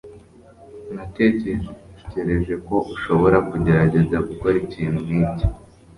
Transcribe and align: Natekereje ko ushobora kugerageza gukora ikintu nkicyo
Natekereje 0.95 2.55
ko 2.67 2.75
ushobora 2.93 3.37
kugerageza 3.49 4.15
gukora 4.27 4.55
ikintu 4.65 4.97
nkicyo 5.05 5.47